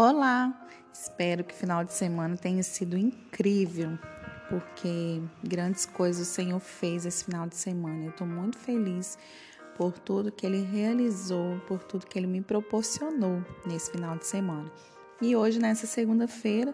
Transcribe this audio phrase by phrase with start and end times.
[0.00, 0.56] Olá!
[0.92, 3.98] Espero que o final de semana tenha sido incrível,
[4.48, 8.04] porque grandes coisas o Senhor fez esse final de semana.
[8.04, 9.18] Eu estou muito feliz
[9.76, 14.70] por tudo que Ele realizou, por tudo que Ele me proporcionou nesse final de semana.
[15.20, 16.72] E hoje, nessa segunda-feira,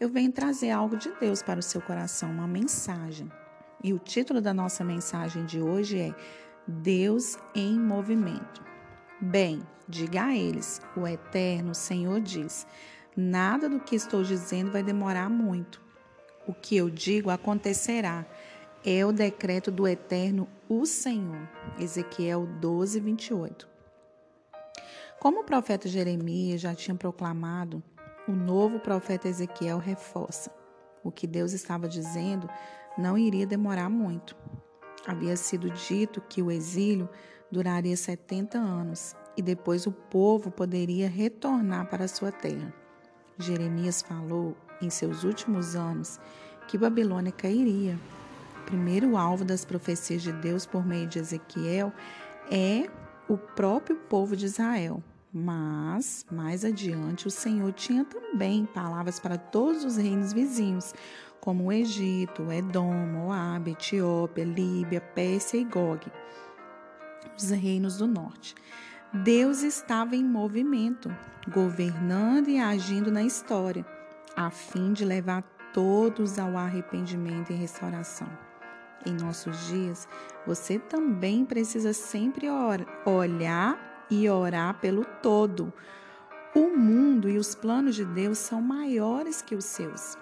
[0.00, 3.30] eu venho trazer algo de Deus para o seu coração, uma mensagem.
[3.84, 6.14] E o título da nossa mensagem de hoje é
[6.66, 8.73] Deus em Movimento.
[9.24, 12.66] Bem, diga a eles: o Eterno Senhor diz:
[13.16, 15.80] nada do que estou dizendo vai demorar muito.
[16.46, 18.26] O que eu digo acontecerá.
[18.84, 21.48] É o decreto do Eterno, o Senhor.
[21.78, 23.66] Ezequiel 12, 28.
[25.18, 27.82] Como o profeta Jeremias já tinha proclamado,
[28.28, 30.54] o novo profeta Ezequiel reforça.
[31.02, 32.46] O que Deus estava dizendo
[32.98, 34.36] não iria demorar muito.
[35.06, 37.08] Havia sido dito que o exílio
[37.50, 42.72] duraria 70 anos e depois o povo poderia retornar para sua terra.
[43.38, 46.20] Jeremias falou em seus últimos anos
[46.68, 47.98] que Babilônia cairia.
[48.60, 51.92] O primeiro alvo das profecias de Deus por meio de Ezequiel
[52.50, 52.88] é
[53.28, 55.02] o próprio povo de Israel.
[55.32, 60.94] Mas, mais adiante, o Senhor tinha também palavras para todos os reinos vizinhos,
[61.40, 66.08] como o Egito, Edom, Moab, Etiópia, Líbia, Pérsia e Gog
[67.36, 68.54] os reinos do norte.
[69.12, 71.14] Deus estava em movimento,
[71.48, 73.86] governando e agindo na história,
[74.36, 78.28] a fim de levar todos ao arrependimento e restauração.
[79.06, 80.08] Em nossos dias,
[80.46, 82.46] você também precisa sempre
[83.04, 85.72] olhar e orar pelo todo.
[86.54, 90.16] O mundo e os planos de Deus são maiores que os seus.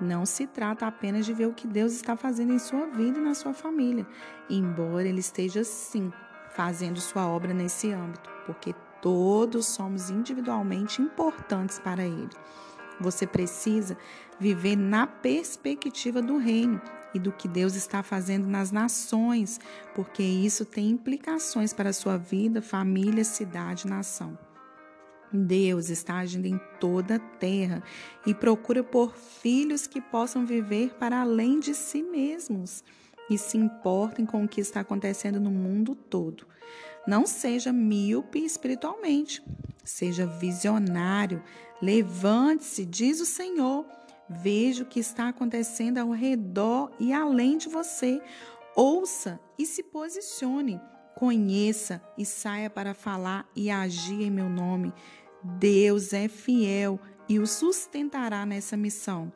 [0.00, 3.22] Não se trata apenas de ver o que Deus está fazendo em sua vida e
[3.22, 4.06] na sua família,
[4.50, 6.12] embora Ele esteja sim
[6.56, 12.30] fazendo sua obra nesse âmbito, porque todos somos individualmente importantes para Ele.
[12.98, 13.96] Você precisa
[14.40, 16.80] viver na perspectiva do reino
[17.12, 19.60] e do que Deus está fazendo nas nações,
[19.94, 24.38] porque isso tem implicações para a sua vida, família, cidade, nação.
[25.30, 27.82] Deus está agindo em toda a terra
[28.24, 32.82] e procura por filhos que possam viver para além de si mesmos
[33.28, 36.46] e se importem com o que está acontecendo no mundo todo.
[37.06, 39.42] Não seja míope espiritualmente,
[39.84, 41.42] seja visionário.
[41.80, 43.86] Levante-se, diz o Senhor.
[44.28, 48.20] Veja o que está acontecendo ao redor e além de você.
[48.74, 50.80] Ouça e se posicione.
[51.14, 54.92] Conheça e saia para falar e agir em meu nome.
[55.42, 56.98] Deus é fiel
[57.28, 59.32] e o sustentará nessa missão.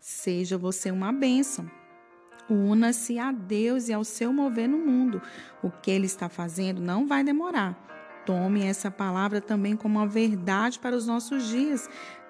[0.00, 1.70] Seja você uma bênção.
[2.48, 5.20] Una-se a Deus e ao seu mover no mundo.
[5.62, 7.78] O que ele está fazendo não vai demorar.
[8.26, 11.88] Tome essa palavra também como uma verdade para os nossos dias.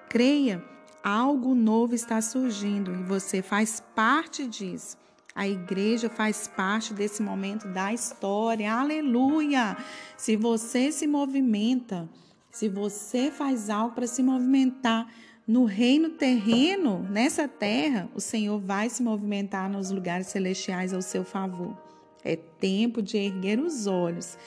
[0.09, 0.63] Creia,
[1.03, 4.97] algo novo está surgindo e você faz parte disso.
[5.33, 8.73] A igreja faz parte desse momento da história.
[8.73, 9.75] Aleluia!
[10.15, 12.09] Se você se movimenta,
[12.49, 15.07] se você faz algo para se movimentar,
[15.47, 21.23] no reino terreno, nessa terra, o Senhor vai se movimentar nos lugares celestiais ao seu
[21.23, 21.77] favor.
[22.23, 24.37] É tempo de erguer os olhos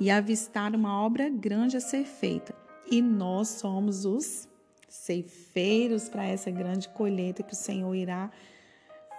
[0.00, 2.52] e avistar uma obra grande a ser feita.
[2.90, 4.48] E nós somos os
[4.88, 8.28] ceifeiros para essa grande colheita que o Senhor irá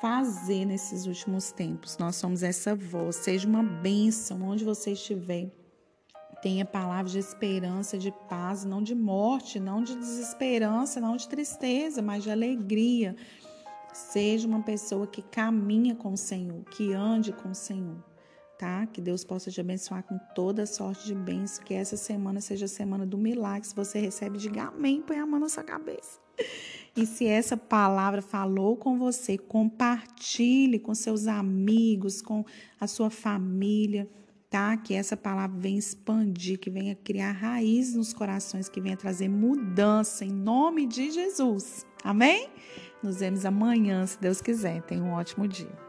[0.01, 1.97] fazer nesses últimos tempos.
[1.97, 3.15] Nós somos essa voz.
[3.17, 5.49] Seja uma bênção onde você estiver.
[6.41, 12.01] Tenha palavras de esperança, de paz, não de morte, não de desesperança, não de tristeza,
[12.01, 13.15] mas de alegria.
[13.93, 17.97] Seja uma pessoa que caminha com o Senhor, que ande com o Senhor,
[18.57, 18.85] tá?
[18.85, 22.69] Que Deus possa te abençoar com toda sorte de bênção, que essa semana seja a
[22.69, 23.67] semana do milagre.
[23.67, 26.19] Se você recebe, diga amém, põe a mão na sua cabeça.
[26.95, 32.45] E se essa palavra falou com você, compartilhe com seus amigos, com
[32.79, 34.07] a sua família
[34.49, 34.75] tá?
[34.77, 40.25] Que essa palavra venha expandir, que venha criar raiz nos corações, que venha trazer mudança
[40.25, 41.85] em nome de Jesus.
[42.03, 42.49] Amém?
[43.03, 44.81] Nos vemos amanhã, se Deus quiser.
[44.83, 45.88] Tenha um ótimo dia.